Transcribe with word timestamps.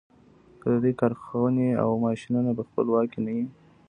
که 0.59 0.65
د 0.71 0.75
دوی 0.83 0.93
کارخانې 1.01 1.69
او 1.83 1.89
ماشینونه 2.05 2.51
په 2.57 2.63
خپل 2.67 2.85
واک 2.91 3.07
کې 3.13 3.19
نه 3.25 3.31
دي. 3.35 3.45